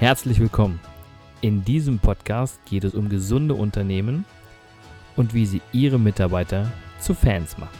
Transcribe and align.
Herzlich 0.00 0.40
willkommen. 0.40 0.80
In 1.42 1.62
diesem 1.62 1.98
Podcast 1.98 2.58
geht 2.64 2.84
es 2.84 2.94
um 2.94 3.10
gesunde 3.10 3.52
Unternehmen 3.52 4.24
und 5.14 5.34
wie 5.34 5.44
sie 5.44 5.60
ihre 5.72 5.98
Mitarbeiter 6.00 6.72
zu 6.98 7.12
Fans 7.12 7.58
machen. 7.58 7.76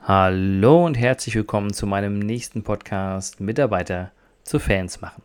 Hallo 0.00 0.84
und 0.84 0.96
herzlich 0.96 1.36
willkommen 1.36 1.72
zu 1.72 1.86
meinem 1.86 2.18
nächsten 2.18 2.64
Podcast 2.64 3.40
Mitarbeiter 3.40 4.10
zu 4.42 4.58
Fans 4.58 5.00
machen. 5.00 5.22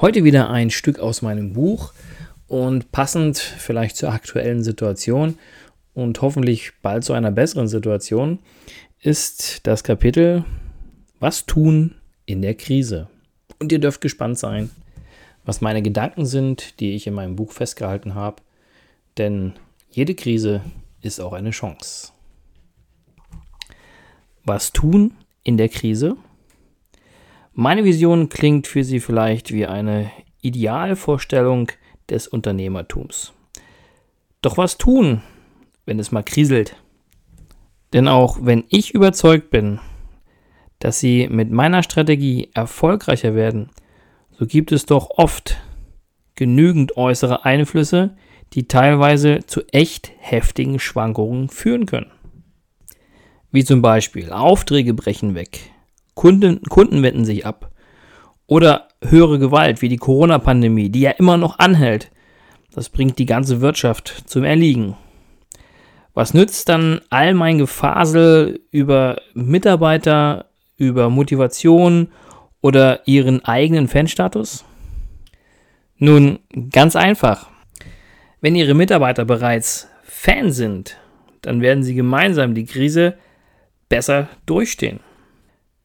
Heute 0.00 0.24
wieder 0.24 0.50
ein 0.50 0.70
Stück 0.70 0.98
aus 0.98 1.22
meinem 1.22 1.52
Buch 1.52 1.92
und 2.48 2.90
passend 2.90 3.38
vielleicht 3.38 3.96
zur 3.96 4.10
aktuellen 4.10 4.64
Situation 4.64 5.38
und 5.94 6.20
hoffentlich 6.20 6.72
bald 6.82 7.04
zu 7.04 7.12
einer 7.12 7.30
besseren 7.30 7.68
Situation 7.68 8.40
ist 8.98 9.68
das 9.68 9.84
Kapitel 9.84 10.44
Was 11.20 11.46
tun 11.46 11.94
in 12.30 12.42
der 12.42 12.54
Krise. 12.54 13.08
Und 13.58 13.72
ihr 13.72 13.78
dürft 13.78 14.00
gespannt 14.00 14.38
sein, 14.38 14.70
was 15.44 15.60
meine 15.60 15.82
Gedanken 15.82 16.26
sind, 16.26 16.80
die 16.80 16.94
ich 16.94 17.06
in 17.06 17.14
meinem 17.14 17.36
Buch 17.36 17.52
festgehalten 17.52 18.14
habe. 18.14 18.42
Denn 19.18 19.54
jede 19.90 20.14
Krise 20.14 20.62
ist 21.02 21.20
auch 21.20 21.32
eine 21.32 21.50
Chance. 21.50 22.12
Was 24.44 24.72
tun 24.72 25.14
in 25.42 25.56
der 25.56 25.68
Krise? 25.68 26.16
Meine 27.52 27.84
Vision 27.84 28.28
klingt 28.28 28.66
für 28.66 28.84
Sie 28.84 29.00
vielleicht 29.00 29.52
wie 29.52 29.66
eine 29.66 30.10
Idealvorstellung 30.40 31.70
des 32.08 32.28
Unternehmertums. 32.28 33.32
Doch 34.42 34.56
was 34.56 34.78
tun, 34.78 35.22
wenn 35.84 35.98
es 35.98 36.12
mal 36.12 36.22
kriselt? 36.22 36.76
Denn 37.92 38.08
auch 38.08 38.38
wenn 38.40 38.64
ich 38.68 38.94
überzeugt 38.94 39.50
bin, 39.50 39.80
dass 40.80 40.98
sie 40.98 41.28
mit 41.30 41.52
meiner 41.52 41.84
Strategie 41.84 42.50
erfolgreicher 42.52 43.34
werden, 43.34 43.70
so 44.36 44.46
gibt 44.46 44.72
es 44.72 44.86
doch 44.86 45.10
oft 45.10 45.58
genügend 46.34 46.96
äußere 46.96 47.44
Einflüsse, 47.44 48.16
die 48.54 48.66
teilweise 48.66 49.40
zu 49.46 49.62
echt 49.68 50.10
heftigen 50.18 50.80
Schwankungen 50.80 51.48
führen 51.48 51.86
können. 51.86 52.10
Wie 53.52 53.64
zum 53.64 53.82
Beispiel 53.82 54.32
Aufträge 54.32 54.94
brechen 54.94 55.34
weg, 55.34 55.60
Kunden, 56.14 56.62
Kunden 56.62 57.02
wenden 57.02 57.24
sich 57.24 57.46
ab 57.46 57.70
oder 58.46 58.88
höhere 59.02 59.38
Gewalt 59.38 59.82
wie 59.82 59.88
die 59.88 59.96
Corona-Pandemie, 59.96 60.88
die 60.88 61.00
ja 61.00 61.12
immer 61.12 61.36
noch 61.36 61.58
anhält. 61.58 62.10
Das 62.74 62.88
bringt 62.88 63.18
die 63.18 63.26
ganze 63.26 63.60
Wirtschaft 63.60 64.24
zum 64.26 64.44
Erliegen. 64.44 64.96
Was 66.14 66.34
nützt 66.34 66.68
dann 66.68 67.00
all 67.10 67.34
mein 67.34 67.58
Gefasel 67.58 68.60
über 68.70 69.20
Mitarbeiter, 69.34 70.49
über 70.80 71.10
Motivation 71.10 72.08
oder 72.62 73.06
ihren 73.06 73.44
eigenen 73.44 73.86
Fanstatus? 73.86 74.64
Nun, 75.98 76.38
ganz 76.72 76.96
einfach. 76.96 77.50
Wenn 78.40 78.56
Ihre 78.56 78.72
Mitarbeiter 78.72 79.26
bereits 79.26 79.88
Fan 80.02 80.50
sind, 80.50 80.96
dann 81.42 81.60
werden 81.60 81.82
Sie 81.82 81.94
gemeinsam 81.94 82.54
die 82.54 82.64
Krise 82.64 83.18
besser 83.90 84.28
durchstehen. 84.46 85.00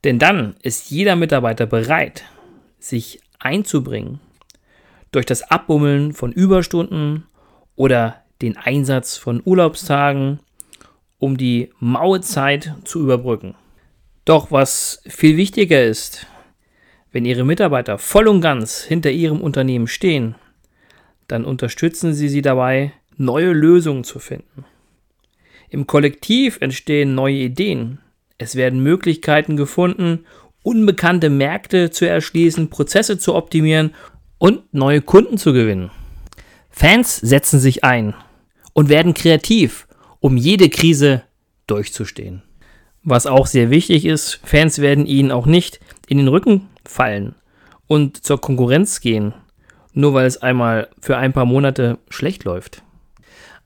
Denn 0.05 0.17
dann 0.17 0.55
ist 0.61 0.89
jeder 0.89 1.17
Mitarbeiter 1.17 1.65
bereit, 1.65 2.23
sich 2.79 3.19
einzubringen 3.39 4.21
durch 5.11 5.25
das 5.25 5.43
Abbummeln 5.51 6.13
von 6.13 6.31
Überstunden 6.31 7.25
oder 7.75 8.23
den 8.41 8.55
Einsatz 8.55 9.17
von 9.17 9.41
Urlaubstagen, 9.43 10.39
um 11.17 11.35
die 11.35 11.71
maue 11.79 12.21
Zeit 12.21 12.73
zu 12.85 13.01
überbrücken. 13.01 13.55
Doch 14.25 14.51
was 14.51 15.01
viel 15.07 15.37
wichtiger 15.37 15.83
ist, 15.83 16.25
wenn 17.11 17.25
Ihre 17.25 17.45
Mitarbeiter 17.45 17.99
voll 17.99 18.27
und 18.27 18.41
ganz 18.41 18.81
hinter 18.81 19.11
Ihrem 19.11 19.39
Unternehmen 19.39 19.87
stehen, 19.87 20.35
dann 21.27 21.45
unterstützen 21.45 22.13
Sie 22.13 22.27
sie 22.27 22.41
dabei, 22.41 22.91
neue 23.17 23.53
Lösungen 23.53 24.03
zu 24.03 24.19
finden. 24.19 24.65
Im 25.69 25.87
Kollektiv 25.87 26.57
entstehen 26.59 27.15
neue 27.15 27.35
Ideen. 27.35 27.99
Es 28.37 28.55
werden 28.55 28.81
Möglichkeiten 28.81 29.57
gefunden, 29.57 30.25
unbekannte 30.63 31.29
Märkte 31.29 31.91
zu 31.91 32.07
erschließen, 32.07 32.69
Prozesse 32.69 33.17
zu 33.17 33.35
optimieren 33.35 33.93
und 34.37 34.73
neue 34.73 35.01
Kunden 35.01 35.37
zu 35.37 35.53
gewinnen. 35.53 35.91
Fans 36.69 37.17
setzen 37.17 37.59
sich 37.59 37.83
ein 37.83 38.15
und 38.73 38.89
werden 38.89 39.13
kreativ, 39.13 39.87
um 40.19 40.35
jede 40.35 40.69
Krise 40.69 41.23
durchzustehen. 41.67 42.41
Was 43.07 43.27
auch 43.27 43.45
sehr 43.45 43.69
wichtig 43.69 44.03
ist, 44.03 44.39
Fans 44.43 44.79
werden 44.79 45.05
ihnen 45.05 45.31
auch 45.31 45.45
nicht 45.45 45.79
in 46.07 46.17
den 46.17 46.27
Rücken 46.27 46.69
fallen 46.83 47.35
und 47.85 48.25
zur 48.25 48.41
Konkurrenz 48.41 48.99
gehen, 48.99 49.35
nur 49.93 50.15
weil 50.15 50.25
es 50.25 50.41
einmal 50.41 50.89
für 50.99 51.15
ein 51.15 51.31
paar 51.31 51.45
Monate 51.45 51.99
schlecht 52.09 52.45
läuft. 52.45 52.81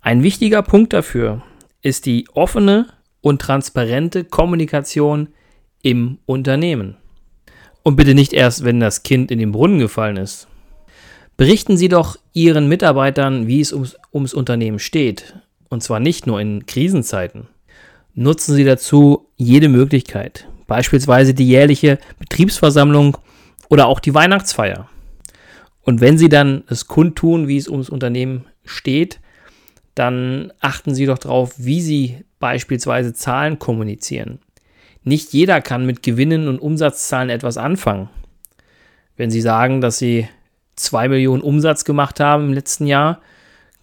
Ein 0.02 0.24
wichtiger 0.24 0.62
Punkt 0.62 0.92
dafür 0.92 1.42
ist 1.82 2.06
die 2.06 2.28
offene 2.34 2.88
und 3.22 3.42
transparente 3.42 4.26
Kommunikation 4.26 5.30
im 5.84 6.18
Unternehmen. 6.26 6.98
Und 7.82 7.96
bitte 7.96 8.16
nicht 8.16 8.34
erst, 8.34 8.66
wenn 8.66 8.82
das 8.82 9.04
Kind 9.04 9.32
in 9.32 9.40
den 9.40 9.54
Brunnen 9.54 9.80
gefallen 9.80 10.18
ist. 10.18 10.50
Berichten 11.38 11.78
Sie 11.78 11.88
doch 11.88 12.18
Ihren 12.34 12.68
Mitarbeitern, 12.68 13.48
wie 13.48 13.62
es 13.62 13.72
ums, 13.72 13.96
ums 14.14 14.34
Unternehmen 14.34 14.80
steht. 14.80 15.36
Und 15.70 15.82
zwar 15.82 16.02
nicht 16.02 16.28
nur 16.28 16.42
in 16.42 16.66
Krisenzeiten 16.66 17.48
nutzen 18.20 18.54
Sie 18.54 18.66
dazu 18.66 19.30
jede 19.38 19.70
Möglichkeit, 19.70 20.48
beispielsweise 20.68 21.34
die 21.34 21.48
jährliche 21.48 22.00
Betriebsversammlung 22.20 23.18
oder 23.70 23.88
auch 23.88 24.02
die 24.02 24.14
Weihnachtsfeier. 24.14 24.90
Und 25.84 26.02
wenn 26.02 26.18
Sie 26.18 26.28
dann 26.28 26.64
es 26.68 26.88
kundtun, 26.88 27.48
wie 27.48 27.56
es 27.58 27.70
ums 27.70 27.90
Unternehmen 27.90 28.46
steht, 28.66 29.22
dann 29.96 30.52
achten 30.60 30.94
Sie 30.94 31.06
doch 31.06 31.18
darauf, 31.18 31.54
wie 31.58 31.80
Sie 31.80 32.26
beispielsweise 32.40 33.14
Zahlen 33.14 33.58
kommunizieren. 33.58 34.40
Nicht 35.04 35.32
jeder 35.32 35.62
kann 35.62 35.86
mit 35.86 36.04
Gewinnen 36.04 36.50
und 36.50 36.60
Umsatzzahlen 36.60 37.30
etwas 37.30 37.58
anfangen. 37.58 38.10
Wenn 39.16 39.32
Sie 39.32 39.42
sagen, 39.42 39.80
dass 39.80 39.98
Sie 39.98 40.28
2 40.76 41.08
Millionen 41.08 41.42
Umsatz 41.42 41.86
gemacht 41.86 42.20
haben 42.20 42.48
im 42.48 42.54
letzten 42.54 42.86
Jahr, 42.86 43.22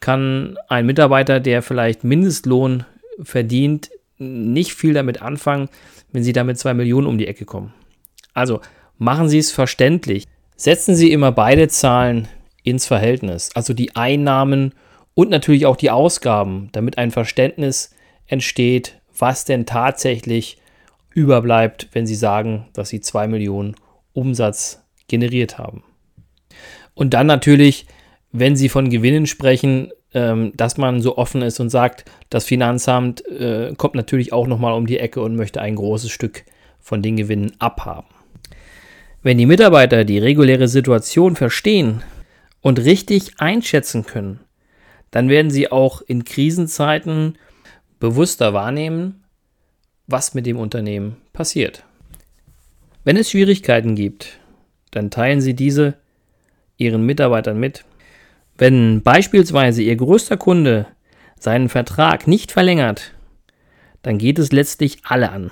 kann 0.00 0.58
ein 0.68 0.84
Mitarbeiter, 0.84 1.40
der 1.40 1.62
vielleicht 1.62 2.04
Mindestlohn 2.04 2.84
verdient, 3.22 3.90
nicht 4.18 4.74
viel 4.74 4.94
damit 4.94 5.22
anfangen, 5.22 5.68
wenn 6.12 6.22
Sie 6.22 6.32
damit 6.32 6.58
zwei 6.58 6.74
Millionen 6.74 7.06
um 7.06 7.18
die 7.18 7.26
Ecke 7.26 7.44
kommen. 7.44 7.74
Also 8.34 8.60
machen 8.98 9.28
Sie 9.28 9.38
es 9.38 9.52
verständlich. 9.52 10.24
Setzen 10.56 10.94
Sie 10.94 11.12
immer 11.12 11.32
beide 11.32 11.68
Zahlen 11.68 12.28
ins 12.62 12.86
Verhältnis, 12.86 13.50
also 13.54 13.74
die 13.74 13.94
Einnahmen 13.94 14.74
und 15.14 15.30
natürlich 15.30 15.66
auch 15.66 15.76
die 15.76 15.90
Ausgaben, 15.90 16.68
damit 16.72 16.98
ein 16.98 17.10
Verständnis 17.10 17.94
entsteht, 18.26 19.00
was 19.16 19.44
denn 19.44 19.66
tatsächlich 19.66 20.58
überbleibt, 21.10 21.88
wenn 21.92 22.06
Sie 22.06 22.14
sagen, 22.14 22.66
dass 22.74 22.88
Sie 22.88 23.00
zwei 23.00 23.28
Millionen 23.28 23.76
Umsatz 24.12 24.84
generiert 25.08 25.58
haben. 25.58 25.84
Und 26.94 27.14
dann 27.14 27.26
natürlich, 27.26 27.86
wenn 28.32 28.56
Sie 28.56 28.68
von 28.68 28.90
Gewinnen 28.90 29.26
sprechen, 29.26 29.92
dass 30.16 30.78
man 30.78 31.02
so 31.02 31.18
offen 31.18 31.42
ist 31.42 31.60
und 31.60 31.68
sagt, 31.68 32.04
das 32.30 32.46
Finanzamt 32.46 33.26
äh, 33.26 33.74
kommt 33.76 33.94
natürlich 33.94 34.32
auch 34.32 34.46
nochmal 34.46 34.72
um 34.72 34.86
die 34.86 34.98
Ecke 34.98 35.20
und 35.20 35.36
möchte 35.36 35.60
ein 35.60 35.76
großes 35.76 36.10
Stück 36.10 36.44
von 36.80 37.02
den 37.02 37.16
Gewinnen 37.16 37.52
abhaben. 37.58 38.06
Wenn 39.22 39.36
die 39.36 39.46
Mitarbeiter 39.46 40.04
die 40.04 40.18
reguläre 40.18 40.68
Situation 40.68 41.36
verstehen 41.36 42.02
und 42.62 42.78
richtig 42.78 43.40
einschätzen 43.40 44.06
können, 44.06 44.40
dann 45.10 45.28
werden 45.28 45.50
sie 45.50 45.70
auch 45.70 46.00
in 46.00 46.24
Krisenzeiten 46.24 47.36
bewusster 47.98 48.54
wahrnehmen, 48.54 49.22
was 50.06 50.32
mit 50.32 50.46
dem 50.46 50.56
Unternehmen 50.56 51.16
passiert. 51.32 51.84
Wenn 53.04 53.16
es 53.16 53.30
Schwierigkeiten 53.30 53.96
gibt, 53.96 54.38
dann 54.92 55.10
teilen 55.10 55.40
sie 55.40 55.54
diese 55.54 55.94
ihren 56.78 57.04
Mitarbeitern 57.04 57.58
mit 57.58 57.84
wenn 58.58 59.02
beispielsweise 59.02 59.82
Ihr 59.82 59.96
größter 59.96 60.36
Kunde 60.36 60.86
seinen 61.38 61.68
Vertrag 61.68 62.26
nicht 62.26 62.52
verlängert, 62.52 63.12
dann 64.02 64.18
geht 64.18 64.38
es 64.38 64.52
letztlich 64.52 64.98
alle 65.04 65.30
an. 65.30 65.50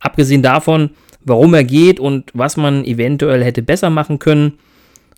Abgesehen 0.00 0.42
davon, 0.42 0.90
warum 1.20 1.54
er 1.54 1.64
geht 1.64 1.98
und 1.98 2.30
was 2.34 2.56
man 2.56 2.84
eventuell 2.84 3.42
hätte 3.42 3.62
besser 3.62 3.90
machen 3.90 4.18
können, 4.18 4.58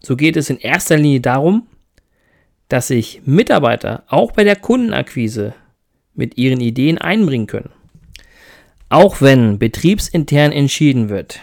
so 0.00 0.16
geht 0.16 0.36
es 0.36 0.48
in 0.48 0.58
erster 0.58 0.96
Linie 0.96 1.20
darum, 1.20 1.66
dass 2.68 2.88
sich 2.88 3.20
Mitarbeiter 3.26 4.04
auch 4.06 4.32
bei 4.32 4.44
der 4.44 4.56
Kundenakquise 4.56 5.54
mit 6.14 6.38
ihren 6.38 6.60
Ideen 6.60 6.98
einbringen 6.98 7.46
können. 7.46 7.70
Auch 8.88 9.20
wenn 9.20 9.58
betriebsintern 9.58 10.52
entschieden 10.52 11.08
wird, 11.08 11.40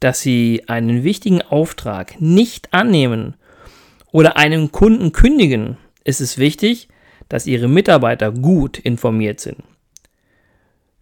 dass 0.00 0.20
sie 0.20 0.64
einen 0.66 1.04
wichtigen 1.04 1.42
Auftrag 1.42 2.20
nicht 2.20 2.74
annehmen 2.74 3.34
oder 4.16 4.38
einem 4.38 4.72
Kunden 4.72 5.12
kündigen, 5.12 5.76
ist 6.02 6.22
es 6.22 6.38
wichtig, 6.38 6.88
dass 7.28 7.46
Ihre 7.46 7.68
Mitarbeiter 7.68 8.32
gut 8.32 8.78
informiert 8.78 9.40
sind. 9.40 9.58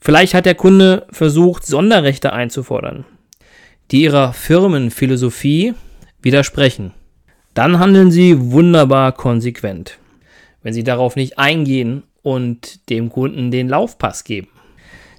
Vielleicht 0.00 0.34
hat 0.34 0.46
der 0.46 0.56
Kunde 0.56 1.06
versucht, 1.12 1.64
Sonderrechte 1.64 2.32
einzufordern. 2.32 3.04
die 3.92 4.02
ihrer 4.02 4.32
Firmenphilosophie 4.32 5.74
widersprechen. 6.22 6.92
Dann 7.52 7.78
handeln 7.78 8.10
sie 8.10 8.50
wunderbar 8.50 9.12
konsequent, 9.12 9.98
wenn 10.64 10.74
sie 10.74 10.82
darauf 10.82 11.14
nicht 11.14 11.38
eingehen 11.38 12.02
und 12.22 12.90
dem 12.90 13.10
Kunden 13.10 13.52
den 13.52 13.68
Laufpass 13.68 14.24
geben. 14.24 14.48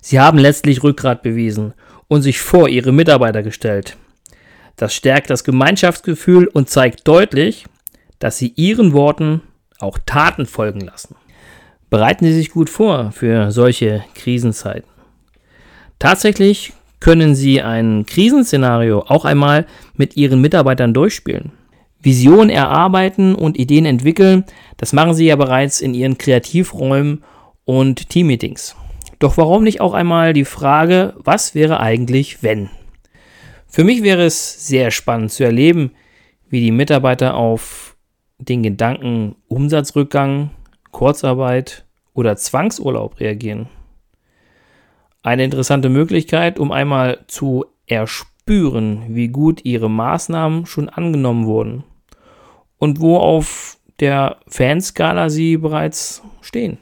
Sie 0.02 0.20
haben 0.20 0.38
letztlich 0.38 0.84
Rückgrat 0.84 1.24
bewiesen 1.24 1.74
und 2.10 2.24
sich 2.24 2.42
vor 2.42 2.68
ihre 2.68 2.92
Mitarbeiter 2.92 3.42
gestellt. 3.42 3.96
Das 4.76 4.94
stärkt 4.94 5.30
das 5.30 5.46
Gemeinschaftsgefühl 5.46 6.48
und 6.48 6.70
zeigt 6.70 7.08
deutlich, 7.08 7.66
dass 8.20 8.38
sie 8.38 8.54
ihren 8.56 8.94
Worten 8.94 9.42
auch 9.80 9.98
Taten 10.06 10.46
folgen 10.46 10.82
lassen. 10.82 11.16
Bereiten 11.90 12.26
Sie 12.26 12.34
sich 12.34 12.52
gut 12.52 12.70
vor 12.70 13.12
für 13.12 13.52
solche 13.52 14.04
Krisenzeiten. 14.16 14.90
Tatsächlich 16.00 16.74
können 17.00 17.36
Sie 17.36 17.62
ein 17.62 18.06
Krisenszenario 18.06 19.06
auch 19.08 19.26
einmal 19.26 19.66
mit 19.96 20.18
Ihren 20.18 20.42
Mitarbeitern 20.42 20.94
durchspielen. 20.94 21.52
Visionen 22.02 22.50
erarbeiten 22.50 23.36
und 23.36 23.58
Ideen 23.58 23.86
entwickeln, 23.86 24.46
das 24.78 24.94
machen 24.94 25.14
Sie 25.14 25.26
ja 25.26 25.36
bereits 25.36 25.82
in 25.82 25.94
Ihren 25.94 26.18
Kreativräumen 26.18 27.24
und 27.64 28.10
Teammeetings. 28.10 28.76
Doch 29.20 29.38
warum 29.38 29.64
nicht 29.64 29.82
auch 29.82 29.94
einmal 29.94 30.34
die 30.34 30.46
Frage, 30.46 31.14
was 31.18 31.56
wäre 31.56 31.80
eigentlich, 31.80 32.44
wenn? 32.44 32.70
Für 33.68 33.84
mich 33.84 34.04
wäre 34.04 34.26
es 34.26 34.68
sehr 34.68 34.92
spannend 34.92 35.32
zu 35.32 35.44
erleben, 35.44 35.92
wie 36.50 36.62
die 36.62 36.72
Mitarbeiter 36.72 37.36
auf 37.36 37.95
den 38.38 38.64
Gedanken 38.64 39.36
Umsatzrückgang, 39.48 40.52
Kurzarbeit 40.92 41.86
oder 42.14 42.36
Zwangsurlaub 42.36 43.20
reagieren. 43.20 43.68
Eine 45.24 45.44
interessante 45.44 45.90
Möglichkeit, 45.90 46.60
um 46.60 46.72
einmal 46.72 47.20
zu 47.28 47.66
erspüren, 47.88 49.04
wie 49.10 49.28
gut 49.28 49.66
ihre 49.66 49.90
Maßnahmen 49.90 50.66
schon 50.66 50.90
angenommen 50.90 51.46
wurden 51.46 51.84
und 52.78 53.00
wo 53.00 53.18
auf 53.18 53.78
der 54.00 54.38
Fanskala 54.48 55.30
sie 55.30 55.58
bereits 55.58 56.22
stehen. 56.42 56.78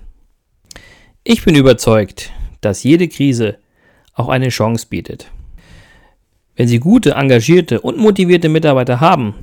Ich 1.23 1.45
bin 1.45 1.55
überzeugt, 1.55 2.31
dass 2.61 2.83
jede 2.83 3.07
Krise 3.07 3.57
auch 4.13 4.29
eine 4.29 4.49
Chance 4.49 4.87
bietet. 4.89 5.31
Wenn 6.55 6.67
Sie 6.67 6.79
gute, 6.79 7.11
engagierte 7.11 7.81
und 7.81 7.97
motivierte 7.97 8.49
Mitarbeiter 8.49 8.99
haben, 8.99 9.33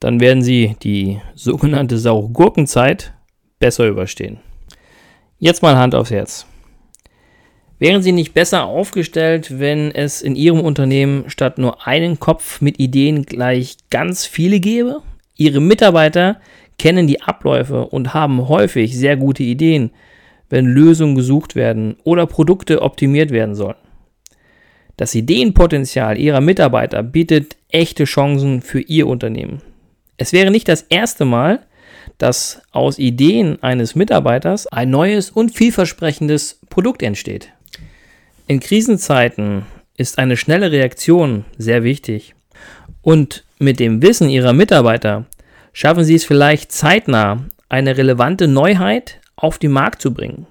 dann 0.00 0.20
werden 0.20 0.42
Sie 0.42 0.76
die 0.82 1.20
sogenannte 1.34 1.98
saure 1.98 2.28
Gurkenzeit 2.28 3.14
besser 3.58 3.86
überstehen. 3.86 4.38
Jetzt 5.38 5.62
mal 5.62 5.76
Hand 5.76 5.94
aufs 5.94 6.10
Herz. 6.10 6.46
Wären 7.78 8.02
Sie 8.02 8.12
nicht 8.12 8.32
besser 8.32 8.64
aufgestellt, 8.64 9.58
wenn 9.58 9.90
es 9.90 10.22
in 10.22 10.34
Ihrem 10.34 10.60
Unternehmen 10.60 11.28
statt 11.28 11.58
nur 11.58 11.86
einen 11.86 12.18
Kopf 12.18 12.62
mit 12.62 12.80
Ideen 12.80 13.24
gleich 13.26 13.76
ganz 13.90 14.24
viele 14.24 14.60
gäbe? 14.60 15.02
Ihre 15.36 15.60
Mitarbeiter 15.60 16.40
kennen 16.78 17.06
die 17.06 17.20
Abläufe 17.20 17.86
und 17.86 18.14
haben 18.14 18.48
häufig 18.48 18.96
sehr 18.96 19.16
gute 19.16 19.42
Ideen, 19.42 19.90
wenn 20.48 20.64
Lösungen 20.64 21.16
gesucht 21.16 21.54
werden 21.54 21.96
oder 22.04 22.26
Produkte 22.26 22.80
optimiert 22.80 23.30
werden 23.30 23.54
sollen. 23.54 23.76
Das 24.96 25.14
Ideenpotenzial 25.14 26.18
ihrer 26.18 26.40
Mitarbeiter 26.40 27.02
bietet 27.02 27.56
echte 27.68 28.04
Chancen 28.04 28.62
für 28.62 28.80
ihr 28.80 29.06
Unternehmen. 29.06 29.60
Es 30.16 30.32
wäre 30.32 30.50
nicht 30.50 30.68
das 30.68 30.82
erste 30.82 31.24
Mal, 31.24 31.60
dass 32.18 32.62
aus 32.72 32.98
Ideen 32.98 33.62
eines 33.62 33.94
Mitarbeiters 33.94 34.66
ein 34.66 34.90
neues 34.90 35.30
und 35.30 35.50
vielversprechendes 35.50 36.60
Produkt 36.70 37.02
entsteht. 37.02 37.50
In 38.46 38.60
Krisenzeiten 38.60 39.66
ist 39.96 40.18
eine 40.18 40.36
schnelle 40.36 40.70
Reaktion 40.72 41.44
sehr 41.58 41.82
wichtig. 41.82 42.34
Und 43.02 43.44
mit 43.58 43.80
dem 43.80 44.02
Wissen 44.02 44.28
Ihrer 44.28 44.52
Mitarbeiter 44.52 45.26
schaffen 45.72 46.04
Sie 46.04 46.14
es 46.14 46.24
vielleicht 46.24 46.72
zeitnah, 46.72 47.44
eine 47.68 47.96
relevante 47.96 48.46
Neuheit 48.46 49.20
auf 49.34 49.58
den 49.58 49.72
Markt 49.72 50.00
zu 50.00 50.14
bringen. 50.14 50.46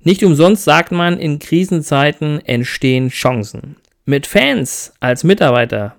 Nicht 0.00 0.22
umsonst 0.24 0.64
sagt 0.64 0.90
man, 0.90 1.18
in 1.18 1.38
Krisenzeiten 1.38 2.40
entstehen 2.46 3.10
Chancen. 3.10 3.76
Mit 4.06 4.26
Fans 4.26 4.94
als 5.00 5.22
Mitarbeiter 5.24 5.97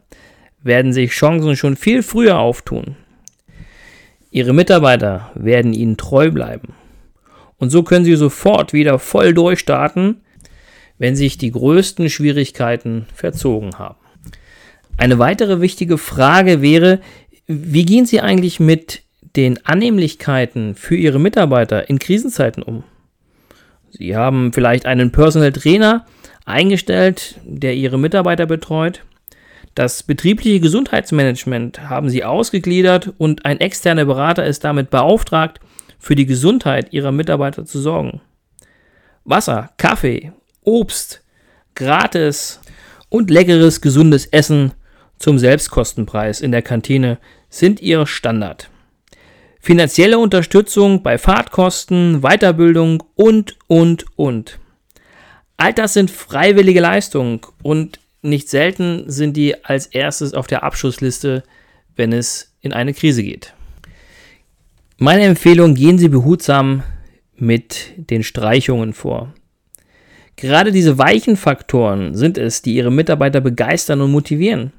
werden 0.63 0.93
sich 0.93 1.11
Chancen 1.11 1.55
schon 1.55 1.75
viel 1.75 2.03
früher 2.03 2.39
auftun. 2.39 2.95
Ihre 4.31 4.53
Mitarbeiter 4.53 5.31
werden 5.35 5.73
Ihnen 5.73 5.97
treu 5.97 6.29
bleiben. 6.31 6.73
Und 7.57 7.71
so 7.71 7.83
können 7.83 8.05
Sie 8.05 8.15
sofort 8.15 8.73
wieder 8.73 8.99
voll 8.99 9.33
durchstarten, 9.33 10.21
wenn 10.97 11.15
sich 11.15 11.37
die 11.37 11.51
größten 11.51 12.09
Schwierigkeiten 12.09 13.07
verzogen 13.13 13.79
haben. 13.79 13.99
Eine 14.97 15.17
weitere 15.17 15.61
wichtige 15.61 15.97
Frage 15.97 16.61
wäre, 16.61 16.99
wie 17.47 17.85
gehen 17.85 18.05
Sie 18.05 18.21
eigentlich 18.21 18.59
mit 18.59 19.01
den 19.35 19.65
Annehmlichkeiten 19.65 20.75
für 20.75 20.95
Ihre 20.95 21.19
Mitarbeiter 21.19 21.89
in 21.89 21.99
Krisenzeiten 21.99 22.61
um? 22.63 22.83
Sie 23.91 24.15
haben 24.15 24.53
vielleicht 24.53 24.85
einen 24.85 25.11
Personal 25.11 25.51
Trainer 25.51 26.05
eingestellt, 26.45 27.39
der 27.43 27.75
Ihre 27.75 27.97
Mitarbeiter 27.97 28.45
betreut. 28.45 29.03
Das 29.75 30.03
betriebliche 30.03 30.59
Gesundheitsmanagement 30.59 31.89
haben 31.89 32.09
Sie 32.09 32.23
ausgegliedert 32.23 33.13
und 33.17 33.45
ein 33.45 33.59
externer 33.59 34.05
Berater 34.05 34.45
ist 34.45 34.63
damit 34.63 34.89
beauftragt, 34.89 35.59
für 35.99 36.15
die 36.15 36.25
Gesundheit 36.25 36.93
Ihrer 36.93 37.11
Mitarbeiter 37.11 37.65
zu 37.65 37.79
sorgen. 37.79 38.21
Wasser, 39.25 39.71
Kaffee, 39.77 40.31
Obst, 40.63 41.23
gratis 41.75 42.61
und 43.09 43.29
leckeres, 43.29 43.81
gesundes 43.81 44.25
Essen 44.27 44.73
zum 45.17 45.37
Selbstkostenpreis 45.39 46.41
in 46.41 46.51
der 46.51 46.61
Kantine 46.61 47.17
sind 47.49 47.81
Ihr 47.81 48.05
Standard 48.05 48.69
finanzielle 49.59 50.17
Unterstützung 50.17 51.03
bei 51.03 51.17
Fahrtkosten, 51.17 52.21
Weiterbildung 52.21 53.03
und, 53.15 53.57
und, 53.67 54.05
und. 54.15 54.59
All 55.57 55.73
das 55.73 55.93
sind 55.93 56.09
freiwillige 56.09 56.79
Leistungen 56.79 57.41
und 57.61 57.99
nicht 58.21 58.49
selten 58.49 59.03
sind 59.07 59.37
die 59.37 59.63
als 59.63 59.87
erstes 59.87 60.33
auf 60.33 60.47
der 60.47 60.63
Abschussliste, 60.63 61.43
wenn 61.95 62.13
es 62.13 62.55
in 62.61 62.73
eine 62.73 62.93
Krise 62.93 63.23
geht. 63.23 63.53
Meine 64.97 65.23
Empfehlung, 65.23 65.75
gehen 65.75 65.97
Sie 65.97 66.09
behutsam 66.09 66.83
mit 67.35 67.93
den 67.95 68.23
Streichungen 68.23 68.93
vor. 68.93 69.33
Gerade 70.35 70.71
diese 70.71 70.97
weichen 70.97 71.37
Faktoren 71.37 72.15
sind 72.15 72.37
es, 72.37 72.61
die 72.61 72.75
Ihre 72.75 72.91
Mitarbeiter 72.91 73.41
begeistern 73.41 74.01
und 74.01 74.11
motivieren. 74.11 74.73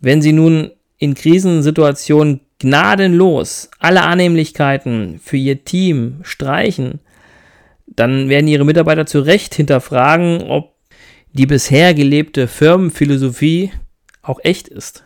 Wenn 0.00 0.22
Sie 0.22 0.32
nun 0.32 0.70
in 0.98 1.14
Krisensituationen 1.14 2.40
gnadenlos 2.58 3.70
alle 3.78 4.02
Annehmlichkeiten 4.02 5.18
für 5.18 5.38
ihr 5.38 5.64
Team 5.64 6.20
streichen, 6.22 7.00
dann 7.86 8.28
werden 8.28 8.46
ihre 8.46 8.64
Mitarbeiter 8.64 9.06
zu 9.06 9.20
Recht 9.20 9.54
hinterfragen, 9.54 10.42
ob 10.42 10.69
die 11.32 11.46
bisher 11.46 11.94
gelebte 11.94 12.48
Firmenphilosophie 12.48 13.72
auch 14.22 14.40
echt 14.42 14.68
ist. 14.68 15.02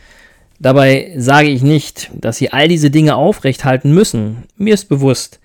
Dabei 0.58 1.12
sage 1.16 1.48
ich 1.48 1.62
nicht, 1.62 2.10
dass 2.14 2.38
sie 2.38 2.52
all 2.52 2.68
diese 2.68 2.90
Dinge 2.90 3.16
aufrechthalten 3.16 3.92
müssen. 3.92 4.44
Mir 4.56 4.74
ist 4.74 4.88
bewusst, 4.88 5.40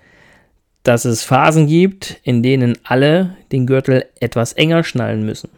dass 0.82 1.04
es 1.04 1.22
Phasen 1.22 1.66
gibt, 1.66 2.20
in 2.22 2.42
denen 2.42 2.78
alle 2.84 3.36
den 3.52 3.66
Gürtel 3.66 4.06
etwas 4.20 4.52
enger 4.54 4.84
schnallen 4.84 5.24
müssen. 5.24 5.50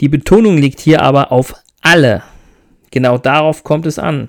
Die 0.00 0.08
Betonung 0.08 0.56
liegt 0.56 0.80
hier 0.80 1.02
aber 1.02 1.32
auf 1.32 1.54
alle. 1.82 2.22
Genau 2.90 3.18
darauf 3.18 3.62
kommt 3.62 3.86
es 3.86 3.98
an 3.98 4.28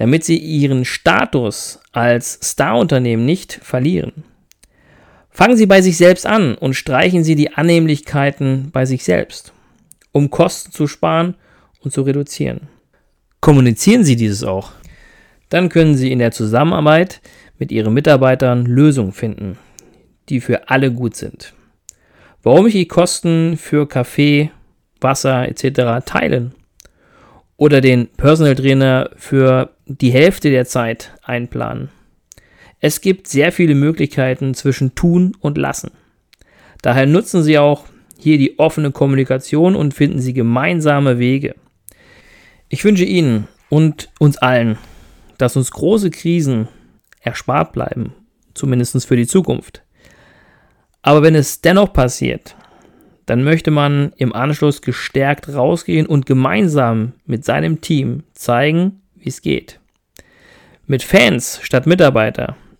damit 0.00 0.24
sie 0.24 0.38
ihren 0.38 0.86
Status 0.86 1.78
als 1.92 2.40
Star-Unternehmen 2.42 3.26
nicht 3.26 3.60
verlieren. 3.62 4.24
Fangen 5.40 5.56
Sie 5.56 5.64
bei 5.64 5.80
sich 5.80 5.96
selbst 5.96 6.26
an 6.26 6.54
und 6.54 6.74
streichen 6.74 7.24
Sie 7.24 7.34
die 7.34 7.54
Annehmlichkeiten 7.54 8.68
bei 8.72 8.84
sich 8.84 9.04
selbst, 9.04 9.54
um 10.12 10.28
Kosten 10.28 10.70
zu 10.70 10.86
sparen 10.86 11.34
und 11.80 11.94
zu 11.94 12.02
reduzieren. 12.02 12.68
Kommunizieren 13.40 14.04
Sie 14.04 14.16
dieses 14.16 14.44
auch. 14.44 14.72
Dann 15.48 15.70
können 15.70 15.94
Sie 15.94 16.12
in 16.12 16.18
der 16.18 16.32
Zusammenarbeit 16.32 17.22
mit 17.58 17.72
Ihren 17.72 17.94
Mitarbeitern 17.94 18.66
Lösungen 18.66 19.12
finden, 19.12 19.56
die 20.28 20.40
für 20.40 20.68
alle 20.68 20.92
gut 20.92 21.16
sind. 21.16 21.54
Warum 22.42 22.66
ich 22.66 22.74
die 22.74 22.86
Kosten 22.86 23.56
für 23.56 23.88
Kaffee, 23.88 24.50
Wasser 25.00 25.48
etc. 25.48 26.04
teilen 26.04 26.54
oder 27.56 27.80
den 27.80 28.08
Personal 28.08 28.56
Trainer 28.56 29.08
für 29.16 29.70
die 29.86 30.10
Hälfte 30.10 30.50
der 30.50 30.66
Zeit 30.66 31.14
einplanen. 31.22 31.88
Es 32.80 33.02
gibt 33.02 33.28
sehr 33.28 33.52
viele 33.52 33.74
Möglichkeiten 33.74 34.54
zwischen 34.54 34.94
tun 34.94 35.36
und 35.40 35.58
lassen. 35.58 35.90
Daher 36.80 37.06
nutzen 37.06 37.42
Sie 37.42 37.58
auch 37.58 37.84
hier 38.18 38.38
die 38.38 38.58
offene 38.58 38.90
Kommunikation 38.90 39.76
und 39.76 39.92
finden 39.92 40.18
Sie 40.18 40.32
gemeinsame 40.32 41.18
Wege. 41.18 41.54
Ich 42.68 42.84
wünsche 42.84 43.04
Ihnen 43.04 43.48
und 43.68 44.08
uns 44.18 44.38
allen, 44.38 44.78
dass 45.36 45.56
uns 45.56 45.70
große 45.70 46.10
Krisen 46.10 46.68
erspart 47.20 47.72
bleiben, 47.72 48.14
zumindest 48.54 49.06
für 49.06 49.16
die 49.16 49.26
Zukunft. 49.26 49.82
Aber 51.02 51.22
wenn 51.22 51.34
es 51.34 51.60
dennoch 51.60 51.92
passiert, 51.92 52.56
dann 53.26 53.44
möchte 53.44 53.70
man 53.70 54.12
im 54.16 54.34
Anschluss 54.34 54.82
gestärkt 54.82 55.52
rausgehen 55.52 56.06
und 56.06 56.26
gemeinsam 56.26 57.12
mit 57.26 57.44
seinem 57.44 57.80
Team 57.80 58.24
zeigen, 58.32 59.02
wie 59.14 59.28
es 59.28 59.42
geht. 59.42 59.80
Mit 60.86 61.02
Fans 61.02 61.60
statt 61.62 61.86
Mitarbeiter 61.86 62.56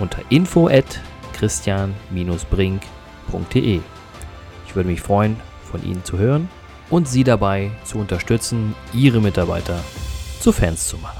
unter 0.00 0.22
info 0.30 0.68
at 0.68 1.00
christian-brink.de. 1.34 3.80
Ich 4.66 4.76
würde 4.76 4.88
mich 4.88 5.00
freuen, 5.00 5.36
von 5.70 5.84
Ihnen 5.84 6.04
zu 6.04 6.18
hören 6.18 6.48
und 6.90 7.08
Sie 7.08 7.24
dabei 7.24 7.70
zu 7.84 7.98
unterstützen, 7.98 8.74
Ihre 8.92 9.20
Mitarbeiter 9.20 9.80
zu 10.40 10.52
Fans 10.52 10.88
zu 10.88 10.98
machen. 10.98 11.19